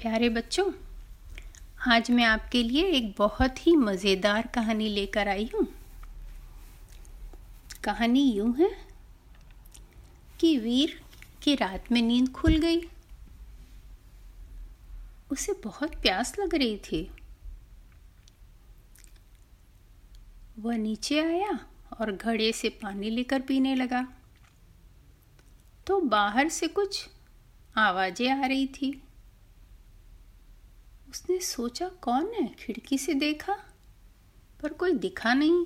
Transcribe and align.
प्यारे 0.00 0.28
बच्चों, 0.28 0.64
आज 1.88 2.10
मैं 2.10 2.24
आपके 2.24 2.62
लिए 2.62 2.84
एक 2.88 3.12
बहुत 3.18 3.58
ही 3.66 3.74
मज़ेदार 3.76 4.46
कहानी 4.46 4.88
लेकर 4.88 5.28
आई 5.28 5.48
हूँ। 5.54 5.66
कहानी 7.84 8.22
यूँ 8.32 8.54
है 8.56 8.70
कि 10.40 10.56
वीर 10.58 10.98
की 11.42 11.54
रात 11.54 11.92
में 11.92 12.00
नींद 12.02 12.32
खुल 12.32 12.56
गई। 12.56 12.80
उसे 15.30 15.52
बहुत 15.64 15.94
प्यास 15.94 16.34
लग 16.38 16.54
रही 16.54 16.76
थी। 16.76 17.02
वह 20.58 20.76
नीचे 20.76 21.20
आया 21.20 21.58
और 22.00 22.12
घड़े 22.12 22.52
से 22.52 22.68
पानी 22.82 23.10
लेकर 23.10 23.40
पीने 23.40 23.74
लगा। 23.74 24.06
तो 25.86 26.00
बाहर 26.00 26.48
से 26.48 26.68
कुछ 26.68 27.06
आवाज़ें 27.76 28.28
आ 28.30 28.46
रही 28.46 28.66
थी। 28.66 29.02
उसने 31.10 31.38
सोचा, 31.40 31.88
कौन 31.88 32.30
है? 32.34 32.46
खिड़की 32.58 32.98
से 32.98 33.14
देखा, 33.14 33.52
पर 34.62 34.72
कोई 34.72 34.92
दिखा 34.92 35.34
नहीं। 35.34 35.64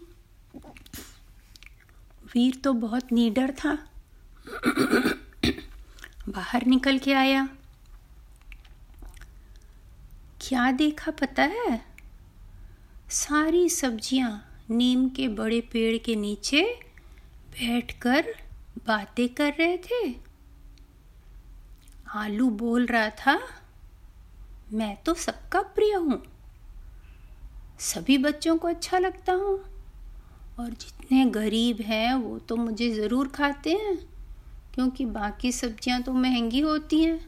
वीर 2.35 2.55
तो 2.55 2.73
बहुत 2.73 3.13
नीडर 3.13 3.53
था। 3.53 3.75
बाहर 6.29 6.67
निकल 6.67 6.99
के 6.99 7.13
आया। 7.13 7.49
क्या 10.41 10.71
देखा 10.73 11.11
पता 11.11 11.43
है? 11.43 11.87
सारी 13.11 13.69
सब्ज़ियाँ 13.69 14.31
नीम 14.71 15.09
के 15.09 15.29
बड़े 15.29 15.61
पेड़ 15.61 15.97
के 15.99 16.15
नीचे 16.17 16.63
बैठकर 17.51 18.35
बातें 18.87 19.29
कर 19.29 19.53
रहे 19.53 19.77
थे। 19.79 20.15
आलू 22.15 22.49
बोल 22.51 22.87
रहा 22.87 23.09
था 23.11 23.39
मैं 24.73 24.97
तो 24.97 25.15
सबका 25.15 25.61
प्रिय 25.61 25.95
हूँ। 25.95 26.23
सभी 27.79 28.19
बच्चों 28.19 28.57
को 28.57 28.69
अच्छा 28.69 28.99
लगता 28.99 29.33
हूँ। 29.33 29.65
और 30.61 30.71
जितने 30.71 31.25
गरीब 31.25 31.81
हैं, 31.81 32.15
वो 32.15 32.39
तो 32.39 32.57
मुझे 32.57 32.91
ज़रूर 32.91 33.29
खाते 33.29 33.71
हैं। 33.71 33.97
क्योंकि 34.75 35.05
बाकी 35.05 35.53
सब्ज़ियाँ 35.53 36.03
तो 36.03 36.13
महँगी 36.13 36.61
होती 36.61 37.03
हैं। 37.05 37.27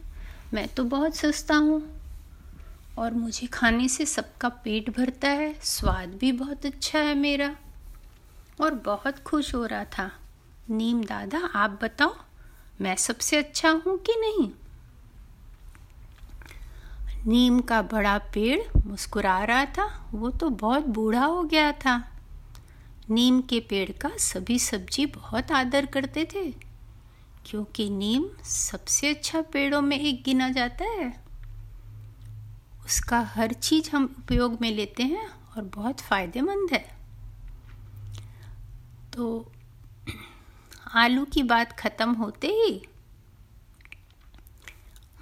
मैं 0.53 0.67
तो 0.67 0.83
बहुत 0.83 1.15
सस्ता 1.15 1.55
हूँ। 1.55 2.01
और 2.97 3.13
मुझे 3.13 3.47
खाने 3.47 3.87
से 3.87 4.05
सबका 4.05 4.49
पेट 4.49 4.97
भरता 4.97 5.29
है। 5.29 5.59
स्वाद 5.63 6.09
भी 6.09 6.31
बहुत 6.31 6.65
अच्छा 6.65 6.99
है 6.99 7.15
मेरा। 7.15 7.55
और 8.61 8.73
बहुत 8.73 9.19
खुश 9.19 9.55
हो 9.55 9.65
रहा 9.65 9.85
था। 9.85 10.11
नीम 10.69 11.03
दादा, 11.03 11.39
आप 11.39 11.79
बताओ, 11.83 12.15
मैं 12.81 12.95
सबसे 12.95 13.37
अच्छा 13.37 13.69
हूँ 13.69 13.97
कि 13.97 14.15
नहीं? 14.19 14.51
नीम 17.27 17.59
का 17.59 17.81
बड़ा 17.81 18.17
पेड़ 18.17 18.77
मुस्कुरा 18.77 19.43
रहा 19.43 19.65
था। 19.65 19.85
वो 20.11 20.29
तो 20.29 20.49
बहुत 20.49 20.85
बूढ़ा 20.85 21.25
हो 21.25 21.43
गया 21.43 21.71
था। 21.71 21.97
नीम 23.09 23.41
के 23.41 23.59
पेड़ 23.59 23.91
का 23.91 24.09
सभी 24.17 24.59
सब्ज़ी 24.59 25.05
बहुत 25.05 25.51
आदर 25.51 25.85
करते 25.85 26.23
थे, 26.25 26.51
क्योंकि 27.45 27.89
नीम 27.89 28.27
सबसे 28.43 29.09
अच्छा 29.09 29.41
पेड़ों 29.41 29.81
में 29.81 29.99
एक 29.99 30.23
गिना 30.23 30.49
जाता 30.49 30.85
है। 30.85 31.09
उसका 32.85 33.19
हर 33.35 33.53
चीज़ 33.53 33.89
हम 33.95 34.15
उपयोग 34.19 34.57
में 34.61 34.71
लेते 34.71 35.03
हैं 35.03 35.27
और 35.27 35.63
बहुत 35.75 35.99
फ़ायदेमंद 35.99 36.71
है। 36.73 36.85
तो 39.13 39.51
आलू 40.95 41.25
की 41.25 41.43
बात 41.43 41.71
खत्म 41.79 42.13
होते 42.13 42.47
ही 42.47 42.81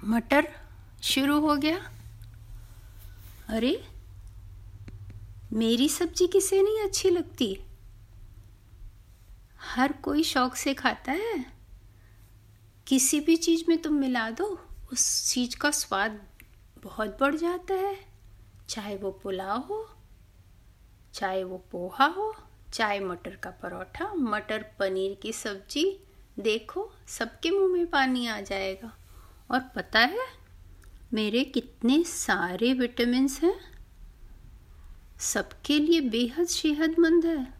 मटर 0.04 0.48
शुरू 1.02 1.40
हो 1.40 1.56
गया। 1.56 1.78
अरे, 3.48 3.88
मेरी 5.52 5.88
सब्ज़ी 5.88 6.26
किसे 6.26 6.62
नहीं 6.62 6.80
अच्छी 6.80 7.10
लगती? 7.10 7.58
हर 9.60 9.92
कोई 9.92 10.22
शौक 10.22 10.54
से 10.54 10.74
खाता 10.74 11.12
है। 11.12 11.52
किसी 12.86 13.20
भी 13.20 13.36
चीज़ 13.36 13.64
में 13.68 13.82
तुम 13.82 13.94
मिला 13.94 14.30
दो, 14.30 14.68
उस 14.92 15.32
चीज़ 15.32 15.56
का 15.56 15.70
स्वाद 15.70 16.28
बहुत 16.82 17.18
बढ़ 17.20 17.36
जाता 17.36 17.74
है। 17.74 18.06
चाहे 18.68 18.96
वो 18.96 19.10
पुलाव 19.10 19.58
हो, 19.58 19.96
चाहे 21.14 21.44
वो 21.44 21.58
पोहा 21.58 22.06
हो, 22.06 22.36
चाहे 22.72 23.00
मटर 23.00 23.36
का 23.36 23.50
परोठा, 23.50 24.14
मटर 24.14 24.62
पनीर 24.78 25.14
की 25.22 25.32
सब्ज़ी, 25.32 26.04
देखो 26.38 26.92
सबके 27.08 27.50
मुँह 27.50 27.72
में 27.72 27.86
पानी 27.86 28.26
आ 28.26 28.40
जाएगा। 28.40 28.98
और 29.50 29.60
पता 29.60 30.00
है 30.00 30.45
मेरे 31.14 31.42
कितने 31.44 32.02
सारे 32.04 32.72
विटामिन 32.74 33.28
हैं? 33.42 33.54
सबके 35.20 35.78
लिए 35.78 36.00
बेहद 36.00 36.46
सेहतमंद 36.46 37.26
है। 37.26 37.54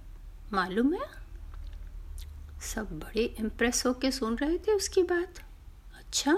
मालूम 0.52 0.92
है? 0.94 1.08
सब 2.62 2.98
बड़े 2.98 3.24
इम्प्रेस 3.40 3.82
होके 3.86 4.10
सुन 4.10 4.36
रहे 4.36 4.58
थे 4.58 4.72
उसकी 4.72 5.02
बात 5.02 5.38
अच्छा 5.96 6.36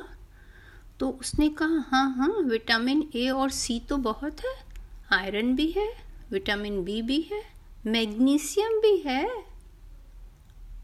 तो 1.01 1.09
उसने 1.11 1.49
कहा 1.49 1.85
हाँ 1.89 2.15
हाँ 2.15 2.29
विटामिन 2.29 3.09
ए 3.17 3.29
और 3.29 3.51
सी 3.51 3.79
तो 3.81 3.97
बहुत 3.97 4.45
है। 4.45 4.55
आयरन 5.13 5.55
भी 5.57 5.71
है 5.71 5.89
विटामिन 6.31 6.83
बी 6.85 7.01
भी 7.03 7.21
है 7.33 7.43
मैग्नीशियम 7.87 8.81
भी 8.81 8.97
है 8.97 9.27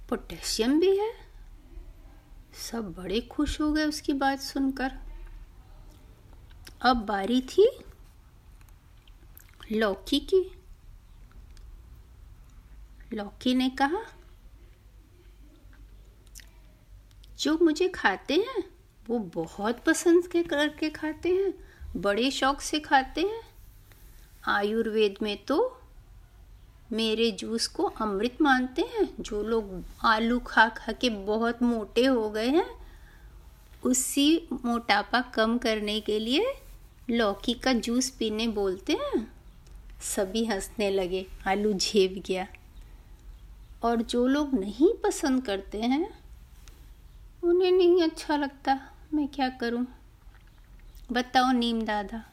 पोटेशियम 0.08 0.78
भी 0.80 0.96
है। 0.98 1.12
सब 2.70 2.92
बड़े 2.92 3.20
खुश 3.20 3.60
हो 3.60 3.72
गए 3.72 3.84
उसकी 3.84 4.12
बात 4.12 4.40
सुनकर। 4.40 4.92
अब 6.82 6.96
बारी 6.96 7.40
थी 7.40 7.68
लौकी 9.72 10.20
की। 10.20 10.42
लौकी 13.12 13.54
ने 13.54 13.70
कहा, 13.70 14.02
जो 17.38 17.58
मुझे 17.62 17.88
खाते 17.88 18.34
हैं, 18.34 18.64
वो 19.08 19.18
बहुत 19.18 19.82
पसंद 19.84 20.26
के 20.26 20.42
करके 20.42 20.90
खाते 20.90 21.28
हैं, 21.28 21.52
बड़े 21.96 22.30
शौक 22.30 22.60
से 22.60 22.80
खाते 22.80 23.20
हैं। 23.20 23.42
आयुर्वेद 24.48 25.14
में 25.22 25.44
तो 25.44 25.80
मेरे 26.92 27.30
जूस 27.30 27.66
को 27.66 27.82
अमृत 27.82 28.42
मानते 28.42 28.82
हैं, 28.82 29.08
जो 29.20 29.42
लोग 29.42 29.84
आलू 30.04 30.38
खा 30.38 30.68
खा 30.68 30.92
के 30.92 31.10
बहुत 31.10 31.62
मोटे 31.62 32.04
हो 32.06 32.30
गए 32.30 32.48
हैं 32.48 32.83
उसी 33.84 34.48
मोटापा 34.52 35.20
कम 35.20 35.58
करने 35.58 36.00
के 36.00 36.18
लिए 36.18 36.54
लौकी 37.10 37.54
का 37.54 37.72
जूस 37.72 38.10
पीने 38.10 38.48
बोलते 38.48 38.92
हैं। 38.92 39.32
सभी 40.02 40.44
हंसने 40.44 40.90
लगे, 40.90 41.26
आलू 41.46 41.72
झेप 41.72 42.22
गया। 42.26 42.46
और 43.82 44.02
जो 44.02 44.26
लोग 44.26 44.54
नहीं 44.54 44.94
पसंद 44.94 45.46
करते 45.46 45.80
हैं, 45.80 46.18
उन्हें 47.44 47.72
नहीं 47.72 48.02
अच्छा 48.02 48.36
लगता। 48.36 48.92
मैं 49.14 49.28
क्या 49.28 49.48
करूँ? 49.48 49.86
बताओ 51.12 51.52
नीम 51.52 51.82
दादा। 51.82 52.24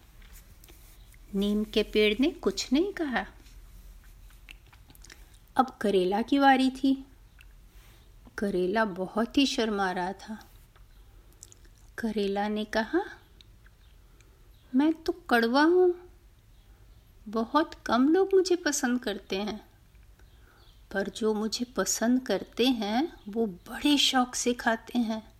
नीम 1.36 1.64
के 1.64 1.84
पेड़ 1.84 2.16
ने 2.20 2.32
कुछ 2.32 2.74
नहीं 2.74 2.94
कहा। 2.94 3.26
अब 5.56 5.78
करेला 5.82 6.22
की 6.22 6.40
बारी 6.40 6.70
थी। 6.70 7.06
करेला 8.38 8.86
बहुत 8.86 9.38
ही 9.38 9.46
शर्मा 9.46 9.92
रहा 9.92 10.14
था। 10.14 10.51
करेला 12.02 12.48
ने 12.48 12.66
कहा, 12.66 13.06
मैं 14.76 14.94
तो 14.94 15.14
कड़वा 15.14 15.64
हूँ। 15.64 15.96
बहुत 17.30 17.74
कम 17.86 18.10
लोग 18.10 18.30
मुझे 18.34 18.56
पसंद 18.56 19.00
करते 19.00 19.36
हैं। 19.36 19.66
पर 20.94 21.10
जो 21.10 21.34
मुझे 21.34 21.66
पसंद 21.66 22.22
करते 22.22 22.66
हैं, 22.66 23.14
वो 23.30 23.48
बड़े 23.48 23.98
शौक 23.98 24.36
से 24.36 24.54
खाते 24.54 25.00
हैं। 25.00 25.34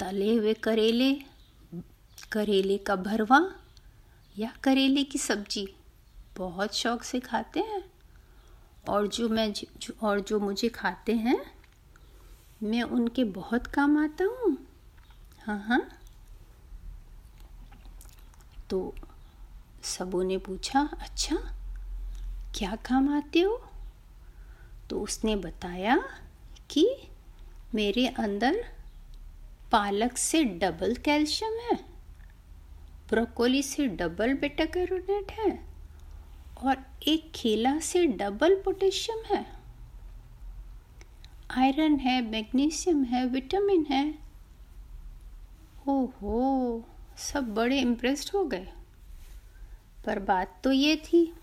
तले 0.00 0.36
हुए 0.36 0.54
करेले 0.54 1.22
करेले 2.32 2.78
का 2.78 2.96
भरवा 2.96 3.54
या 4.38 4.54
करेले 4.64 5.04
की 5.04 5.18
सब्ज़ी, 5.18 5.74
बहुत 6.36 6.74
शौक 6.74 7.02
से 7.02 7.20
खाते 7.20 7.60
हैं। 7.60 7.92
और 8.88 9.06
जो 9.06 9.28
मैं 9.28 9.52
जो 9.52 9.94
और 10.02 10.20
जो 10.20 10.40
मुझे 10.40 10.68
खाते 10.68 11.12
हैं, 11.12 11.54
मैं 12.62 12.82
उनके 12.82 13.24
बहुत 13.24 13.66
काम 13.66 13.98
आता 13.98 14.24
हूँ। 14.24 14.63
हाँ 15.44 15.58
हाँ। 15.58 15.80
तो 18.70 18.94
सबों 19.82 20.22
ने 20.24 20.38
पूछा 20.38 20.80
अच्छा 21.00 21.36
क्या 22.56 22.76
काम 22.86 23.08
आते 23.16 23.40
हो? 23.40 23.60
तो 24.90 25.00
उसने 25.00 25.36
बताया 25.36 25.96
कि 26.70 26.86
मेरे 27.74 28.06
अंदर 28.08 28.64
पालक 29.72 30.16
से 30.16 30.42
डबल 30.44 30.94
कैल्शियम 30.94 31.58
है, 31.60 31.76
ब्रोकोली 33.08 33.62
से 33.62 33.86
डबल 33.86 34.34
बेटा 34.34 34.64
कैरोनेट 34.64 35.32
है 35.32 35.58
और 36.58 36.84
एक 37.08 37.30
केला 37.34 37.78
से 37.82 38.06
डबल 38.06 38.54
पोटेशियम 38.54 39.24
है। 39.26 39.46
आयरन 41.50 41.96
है, 41.96 42.20
मैग्नीशियम 42.22 43.04
है, 43.04 43.26
विटामिन 43.26 43.86
है 43.90 44.23
ओहो, 45.88 46.88
सब 47.18 47.54
बड़े 47.54 47.80
इम्प्रेस्ड 47.80 48.30
हो 48.34 48.44
गए। 48.44 48.72
पर 50.06 50.18
बात 50.18 50.60
तो 50.64 50.72
ये 50.72 50.96
थी 50.96 51.34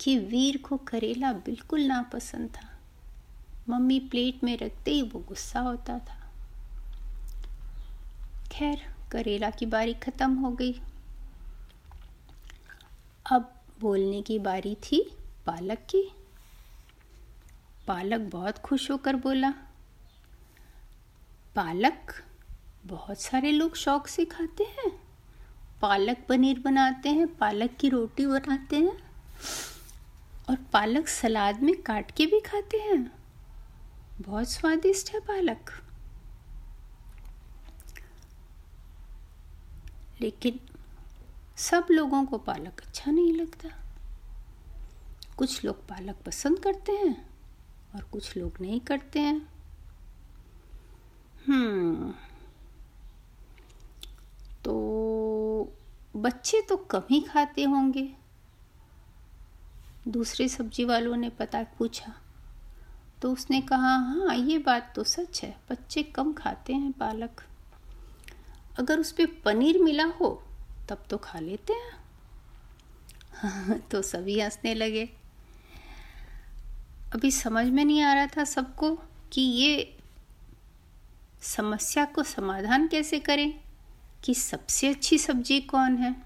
कि 0.00 0.18
वीर 0.18 0.56
को 0.56 0.76
करेला 0.76 1.32
बिल्कुल 1.32 1.80
ना 1.80 2.02
पसंद 2.02 2.50
था। 2.50 2.78
मम्मी 3.68 4.00
प्लेट 4.00 4.44
में 4.44 4.58
रखते 4.58 4.90
ही 4.90 5.02
वो 5.02 5.20
गुस्सा 5.20 5.60
होता 5.60 5.98
था। 5.98 6.32
खैर, 8.52 8.94
करेला 9.12 9.50
की 9.50 9.66
बारी 9.66 9.94
खत्म 9.94 10.34
हो 10.34 10.50
गई। 10.50 10.80
अब 13.32 13.54
बोलने 13.80 14.22
की 14.22 14.38
बारी 14.38 14.74
थी 14.74 15.16
पालक 15.46 15.78
की। 15.78 16.12
पालक 17.86 18.32
बहुत 18.32 18.58
खुश 18.58 18.90
होकर 18.90 19.16
बोला, 19.16 19.50
पालक 21.56 22.24
बहुत 22.88 23.20
सारे 23.20 23.52
लोग 23.52 23.74
शौक 23.74 24.06
से 24.06 24.24
खाते 24.24 24.64
हैं। 24.64 24.90
पालक 25.82 26.26
पनीर 26.28 26.58
बनाते 26.58 27.08
हैं, 27.08 27.36
पालक 27.36 27.70
की 27.80 27.88
रोटी 27.88 28.26
बनाते 28.26 28.76
हैं 28.76 28.98
और 30.50 30.56
पालक 30.72 31.08
सलाद 31.08 31.62
में 31.62 31.82
काट 31.82 32.10
के 32.10 32.26
भी 32.26 32.40
खाते 32.40 32.76
हैं। 32.76 33.12
बहुत 34.20 34.50
स्वादिष्ट 34.50 35.14
है 35.14 35.20
पालक। 35.20 35.70
लेकिन 40.20 40.60
सब 41.56 41.86
लोगों 41.90 42.24
को 42.24 42.38
पालक 42.38 42.80
अच्छा 42.86 43.10
नहीं 43.10 43.32
लगता। 43.32 43.68
कुछ 45.36 45.64
लोग 45.64 45.88
पालक 45.88 46.16
पसंद 46.16 46.58
करते 46.58 46.92
हैं 46.92 47.30
और 47.94 48.02
कुछ 48.02 48.36
लोग 48.36 48.52
नहीं 48.60 48.80
करते 48.80 49.20
हैं। 49.20 49.52
हम्म 51.46 52.14
तो 54.64 54.72
बच्चे 56.28 56.60
तो 56.60 56.76
कम 56.76 57.02
ही 57.10 57.20
खाते 57.20 57.62
होंगे। 57.62 58.12
दूसरे 60.08 60.48
सब्ज़ी 60.48 60.84
वालों 60.84 61.16
ने 61.16 61.30
पता 61.30 61.62
पूछा 61.62 62.14
तो 63.22 63.32
उसने 63.32 63.60
कहा 63.60 63.96
हाँ 63.96 64.36
ये 64.36 64.58
बात 64.58 64.92
तो 64.96 65.04
सच 65.04 65.42
है, 65.42 65.56
बच्चे 65.70 66.02
कम 66.02 66.32
खाते 66.32 66.72
हैं 66.72 66.92
पालक। 66.92 67.44
अगर 68.78 69.00
उस 69.00 69.12
पर 69.12 69.26
पनीर 69.26 69.82
मिला 69.82 70.04
हो, 70.04 70.42
तब 70.88 71.04
तो 71.10 71.18
खा 71.18 71.38
लेते 71.38 71.72
हैं। 71.72 71.92
तो 73.90 74.02
सभी 74.02 74.40
हंसने 74.40 74.74
लगे। 74.74 75.10
अभी 77.14 77.30
समझ 77.30 77.66
में 77.66 77.84
नहीं 77.84 78.02
आ 78.02 78.14
रहा 78.14 78.26
था 78.26 78.44
सबको 78.44 78.98
कि 79.32 79.40
ये 79.40 79.98
समस्या 81.42 82.04
को 82.04 82.22
समाधान 82.22 82.88
कैसे 82.88 83.18
करें। 83.18 83.67
कि 84.28 84.34
सबसे 84.34 84.88
अच्छी 84.88 85.18
सब्ज़ी 85.18 85.60
कौन 85.60 85.96
है? 85.96 86.16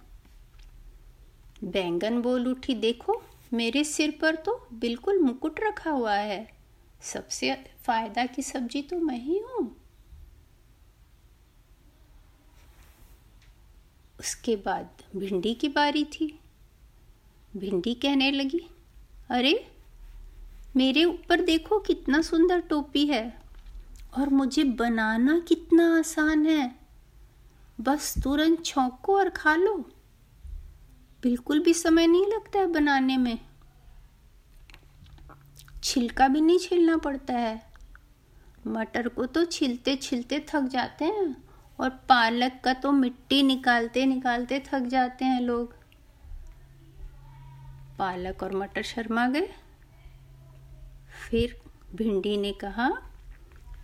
बैंगन 1.64 2.22
बोल 2.22 2.48
उठी, 2.48 2.74
देखो, 2.74 3.22
मेरे 3.52 3.84
सिर 3.84 4.18
पर 4.22 4.36
तो 4.36 4.68
बिल्कुल 4.72 5.18
मुकुट 5.18 5.60
रखा 5.60 5.90
हुआ 5.90 6.14
है। 6.14 6.52
सबसे 7.00 7.54
फ़ायदा 7.84 8.26
की 8.26 8.42
सब्ज़ी 8.42 8.82
तो 8.82 8.98
मैं 8.98 9.20
ही 9.20 9.38
हूँ। 9.38 9.76
उसके 14.20 14.56
बाद 14.56 14.90
भिंडी 15.16 15.54
की 15.54 15.68
बारी 15.68 16.04
थी। 16.04 16.40
भिंडी 17.56 17.94
कहने 17.94 18.30
लगी, 18.30 18.70
अरे, 19.30 19.72
मेरे 20.76 21.04
ऊपर 21.04 21.40
देखो 21.40 21.78
कितना 21.78 22.22
सुंदर 22.22 22.60
टोपी 22.60 23.06
है 23.06 23.42
और 24.18 24.28
मुझे 24.28 24.64
बनाना 24.64 25.38
कितना 25.48 25.98
आसान 25.98 26.46
है। 26.46 26.81
बस 27.80 28.14
तुरंत 28.22 28.64
छौंको 28.64 29.16
और 29.18 29.28
खा 29.28 29.56
लो। 29.56 29.76
बिल्कुल 31.22 31.60
भी 31.60 31.74
समय 31.74 32.06
नहीं 32.06 32.26
लगता 32.26 32.58
है 32.58 32.66
बनाने 32.66 33.16
में। 33.16 33.38
छिलका 35.84 36.28
भी 36.28 36.40
नहीं 36.40 36.58
छिलना 36.58 36.96
पड़ता 36.96 37.34
है। 37.34 37.72
मटर 38.66 39.08
को 39.08 39.26
तो 39.26 39.44
छिलते 39.44 39.96
छिलते 39.96 40.46
थक 40.48 40.62
जाते 40.62 41.04
हैं 41.04 41.44
और 41.80 41.90
पालक 41.90 42.60
का 42.64 42.74
तो 42.74 42.92
मिट्टी 42.92 43.42
निकालते 43.42 44.06
निकालते 44.06 44.62
थक 44.66 44.80
जाते 44.80 45.24
हैं 45.24 45.40
लोग। 45.40 45.74
पालक 47.98 48.42
और 48.42 48.56
मटर 48.56 48.82
शर्मा 48.82 49.28
गए। 49.28 49.54
फिर 51.30 51.62
भिंडी 51.94 52.36
ने 52.36 52.52
कहा, 52.52 52.90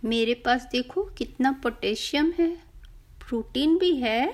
मेरे 0.05 0.33
पास 0.33 0.67
देखो 0.71 1.03
कितना 1.03 1.51
पोटेशियम 1.51 2.31
है। 2.39 2.68
प्रोटीन 3.29 3.77
भी 3.77 3.95
है, 3.95 4.29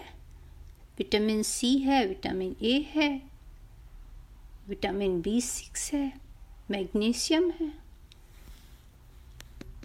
विटामिन 0.98 1.44
सी 1.44 1.78
है, 1.78 2.06
विटामिन 2.08 2.56
ए 2.62 2.92
है, 2.96 3.22
विटामिन 4.68 5.22
बी 5.22 5.42
सिक्स 5.42 5.94
है, 5.94 6.14
मैग्नीशियम 6.72 7.52
है। 7.62 7.74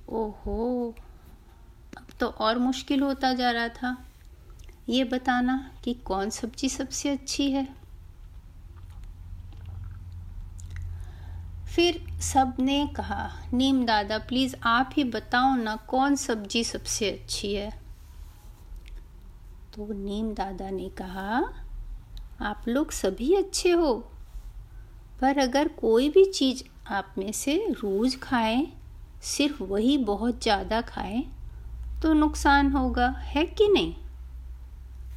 ओहो, 0.08 0.94
अब 1.98 2.06
तो 2.20 2.26
और 2.26 2.58
मुश्किल 2.58 3.00
होता 3.00 3.34
जा 3.34 3.50
रहा 3.50 3.68
था। 3.68 4.06
ये 4.88 5.04
बताना 5.04 5.74
कि 5.84 5.94
कौन 5.94 6.30
सब्ज़ी 6.30 6.68
सबसे 6.68 7.08
अच्छी 7.08 7.50
है। 7.50 7.68
फिर 11.74 12.20
सबने 12.20 12.86
कहा, 12.96 13.42
नीम 13.54 13.86
दादा 13.86 14.18
प्लीज़ 14.18 14.56
आप 14.62 14.90
ही 14.92 15.04
बताओ 15.04 15.54
ना 15.54 15.76
कौन 15.76 16.16
सब्ज़ी 16.16 16.64
सबसे 16.64 17.10
अच्छी 17.10 17.54
है। 17.54 17.89
तो 19.76 19.86
नीम 19.92 20.32
दादा 20.34 20.70
ने 20.70 20.88
कहा, 20.88 21.36
आप 22.40 22.64
लोग 22.68 22.90
सभी 22.90 23.34
अच्छे 23.34 23.70
हो, 23.70 23.92
पर 25.20 25.38
अगर 25.38 25.68
कोई 25.68 26.08
भी 26.08 26.24
चीज़ 26.24 26.62
आप 26.92 27.14
में 27.18 27.30
से 27.32 27.54
रोज़ 27.70 28.16
खाएँ, 28.18 28.66
सिर्फ़ 29.22 29.62
वही 29.62 29.96
बहुत 29.98 30.42
ज़्यादा 30.42 30.80
खाएँ 30.80 31.22
तो 32.02 32.12
नुकसान 32.12 32.72
होगा, 32.72 33.08
है 33.20 33.44
कि 33.44 33.68
नहीं? 33.68 33.94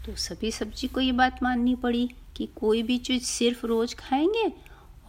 तो 0.06 0.16
सभी 0.16 0.52
सब्ज़ी 0.52 0.88
को 0.88 1.00
ये 1.00 1.12
बात 1.12 1.44
माननी 1.44 1.76
पड़ी 1.76 2.10
कि 2.36 2.46
कोई 2.56 2.84
भी 2.84 2.98
चीज़ 2.98 3.24
सिर्फ़ 3.24 3.66
रोज़ 3.66 3.96
खाएँगे 3.96 4.52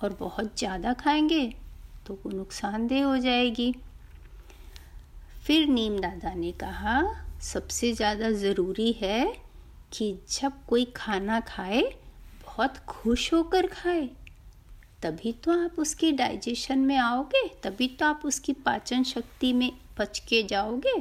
और 0.02 0.16
बहुत 0.20 0.58
ज़्यादा 0.58 0.92
खाएँगे 0.92 1.44
तो 2.06 2.14
वो 2.14 2.30
नुकसानदेह 2.30 3.04
हो 3.04 3.18
जाएगी। 3.18 3.74
फिर 5.44 5.66
नीम 5.68 5.98
दादा 5.98 6.34
ने 6.34 6.52
कहा 6.52 7.00
सबसे 7.44 7.92
ज़्यादा 7.92 8.30
ज़रूरी 8.32 8.90
है 8.92 9.24
कि 9.92 10.12
जब 10.30 10.52
कोई 10.68 10.84
खाना 10.96 11.38
खाए, 11.40 11.82
बहुत 12.44 12.76
खुश 12.88 13.32
होकर 13.32 13.66
खाए। 13.66 14.06
तभी 15.02 15.32
तो 15.44 15.52
आप 15.54 15.78
उसकी 15.78 16.12
डाइजेशन 16.12 16.78
में 16.78 16.96
आओगे, 16.96 17.46
तभी 17.64 17.88
तो 17.90 18.06
आप 18.06 18.22
उसकी 18.24 18.52
पाचन 18.64 19.02
शक्ति 19.04 19.52
में 19.52 19.70
पच 19.98 20.18
के 20.18 20.42
जाओगे। 20.42 20.94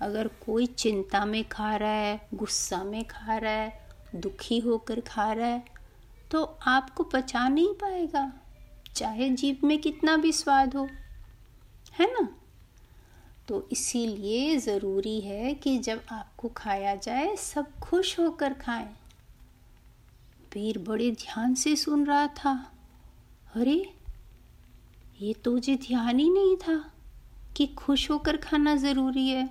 अगर 0.00 0.28
कोई 0.46 0.66
चिंता 0.68 1.24
में 1.24 1.42
खा 1.48 1.74
रहा 1.76 1.90
है, 1.90 2.20
गुस्सा 2.34 2.82
में 2.84 3.04
खा 3.04 3.36
रहा 3.36 3.52
है, 3.52 3.72
दुखी 4.16 4.58
होकर 4.58 5.00
खा 5.00 5.32
रहा 5.32 5.46
है 5.46 5.64
तो 6.30 6.42
आपको 6.66 7.04
पचा 7.04 7.48
नहीं 7.48 7.74
पाएगा। 7.74 8.30
चाहे 8.96 9.28
जीप 9.30 9.64
में 9.64 9.78
कितना 9.78 10.16
भी 10.16 10.32
स्वाद 10.32 10.74
हो, 10.76 10.88
है 11.94 12.12
ना? 12.12 12.28
तो 13.48 13.68
इसीलिए 13.72 14.56
ज़रूरी 14.58 15.20
है 15.20 15.54
कि 15.54 15.78
जब 15.78 16.02
आपको 16.12 16.48
खाया 16.48 16.94
जाए, 16.94 17.36
सब 17.36 17.78
खुश 17.78 18.18
होकर 18.18 18.52
खाएँ। 18.52 18.86
वीर 20.54 20.78
बड़े 20.78 21.10
ध्यान 21.10 21.54
से 21.54 21.76
सुन 21.76 22.06
रहा 22.06 22.26
था। 22.26 22.72
अरे, 23.56 23.90
ये 25.20 25.34
तो 25.34 25.52
मुझे 25.52 25.76
ध्यान 25.76 26.18
ही 26.18 26.30
नहीं 26.30 26.56
था 26.56 26.92
कि 27.56 27.66
खुश 27.66 28.10
होकर 28.10 28.36
खाना 28.36 28.76
ज़रूरी 28.76 29.28
है। 29.28 29.50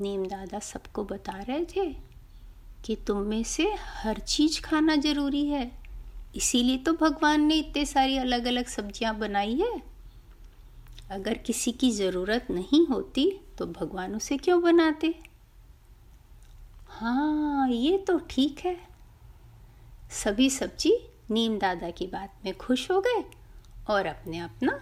नीम 0.00 0.26
दादा 0.26 0.58
सबको 0.58 1.04
बता 1.04 1.32
रहे 1.32 1.64
थे 1.64 1.96
कि 2.84 2.96
तुम 2.96 3.18
में 3.18 3.44
से 3.44 3.74
हर 3.78 4.18
चीज़ 4.18 4.60
खाना 4.60 4.96
ज़रूरी 4.96 5.46
है। 5.46 5.72
इसीलिए 6.36 6.78
तो 6.78 6.92
भगवान 6.92 7.40
ने 7.40 7.54
इतने 7.54 7.86
सारी 7.86 8.16
अलग 8.16 8.44
अलग 8.44 8.66
सब्ज़ियाँ 8.66 9.18
बनाई 9.18 9.54
है। 9.54 9.93
अगर 11.14 11.38
किसी 11.38 11.72
की 11.72 11.90
ज़रूरत 11.90 12.46
नहीं 12.50 12.86
होती 12.86 13.30
तो 13.58 13.66
भगवान 13.66 14.14
उसे 14.14 14.36
क्यों 14.36 14.60
बनाते? 14.62 15.14
हाँ 16.88 17.68
ये 17.68 17.96
तो 17.98 18.18
ठीक 18.30 18.58
है। 18.58 18.76
सभी 20.12 20.48
सब्ज़ी 20.50 20.96
नीम 21.30 21.58
दादा 21.58 21.90
की 21.90 22.06
बात 22.06 22.34
में 22.44 22.52
खुश 22.56 22.90
हो 22.90 23.00
गए 23.00 23.22
और 23.88 24.06
अपने 24.06 24.38
अपना 24.38 24.78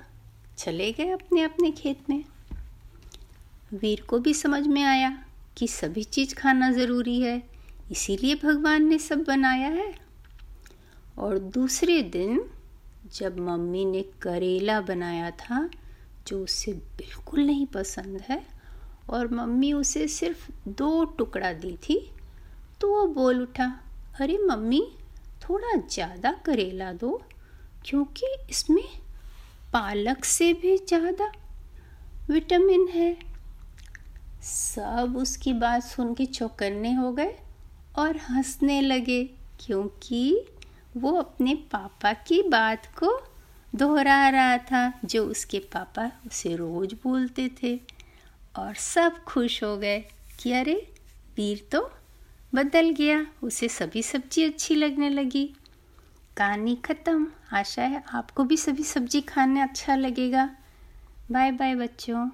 चले 0.59 0.91
गए 0.93 1.11
अपने 1.11 1.43
अपने 1.43 1.71
खेत 1.71 2.11
में। 2.11 2.25
वीर 3.73 4.01
को 4.01 4.19
भी 4.19 4.35
समझ 4.35 4.67
में 4.67 4.83
आया 4.83 5.11
कि 5.59 5.69
सभी 5.69 6.05
चीज़ 6.05 6.35
खाना 6.35 6.71
ज़रूरी 6.73 7.21
है, 7.21 7.43
इसीलिए 7.91 8.35
भगवान 8.35 8.87
ने 8.87 8.99
सब 8.99 9.25
बनाया 9.25 9.69
है। 9.69 9.93
और 11.19 11.39
दूसरे 11.39 12.01
दिन, 12.03 12.45
जब 13.15 13.39
मम्मी 13.41 13.85
ने 13.85 14.03
करेला 14.23 14.81
बनाया 14.81 15.31
था 15.31 15.69
जो 16.29 16.43
उसे 16.45 16.73
बिल्कुल 16.99 17.41
नहीं 17.41 17.67
पसंद 17.67 18.21
है 18.21 18.43
और 19.11 19.33
मम्मी 19.35 19.73
उसे 19.73 20.07
सिर्फ़ 20.09 20.50
दो 20.69 21.05
टुकड़ा 21.19 21.52
दी 21.52 21.76
थी 21.88 21.99
तो 22.81 22.91
वो 22.91 23.07
बोल 23.14 23.43
उठा, 23.43 23.73
अरे 24.21 24.38
मम्मी, 24.41 24.83
थोड़ा 25.43 25.76
ज़्यादा 25.87 26.33
करेला 26.47 26.93
दो, 26.93 27.21
क्योंकि 27.85 28.26
इसमें 28.50 28.85
पालक 29.73 30.25
से 30.25 30.52
भी 30.52 30.76
ज़्यादा 30.79 31.31
विटामिन 32.31 32.87
है। 32.88 33.17
सब 34.43 35.14
उसकी 35.17 35.52
बात 35.55 35.83
सुन 35.83 36.14
के 36.14 36.26
चौकन्ने 36.26 36.93
हो 36.95 37.12
गए 37.12 37.35
और 37.99 38.17
हंसने 38.29 38.81
लगे, 38.81 39.25
क्योंकि 39.61 40.47
वो 40.97 41.12
अपने 41.12 41.55
पापा 41.73 42.12
की 42.12 42.43
बात 42.43 42.87
को 42.99 43.11
दोहरा 43.75 44.29
रहा 44.29 44.59
था, 44.59 44.93
जो 45.05 45.26
उसके 45.26 45.59
पापा 45.59 46.11
उसे 46.26 46.57
रोज 46.57 46.95
बोलते 46.95 47.50
थे। 47.62 47.81
और 48.57 48.75
सब 48.75 49.25
खुश 49.25 49.62
हो 49.64 49.76
गए 49.76 50.00
कि 50.41 50.52
अरे 50.52 50.93
वीर 51.37 51.69
तो 51.73 51.91
बदल 52.55 52.91
गया, 52.91 53.26
उसे 53.43 53.69
सभी 53.69 54.02
सब्ज़ी 54.02 54.45
अच्छी 54.45 54.75
लगने 54.75 55.09
लगी। 55.09 55.55
कहानी 56.37 56.76
ख़त्म। 56.76 57.26
आशा 57.52 57.83
है 57.83 58.02
आपको 58.14 58.45
भी 58.45 58.57
सभी 58.57 58.83
सब्ज़ी 58.83 59.21
खाने 59.21 59.61
अच्छा 59.61 59.97
लगेगा। 59.97 60.50
बाय 61.31 61.52
बाय 61.52 61.75
बच्चों। 61.75 62.29